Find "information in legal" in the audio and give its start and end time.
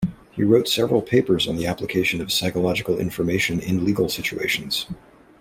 2.97-4.09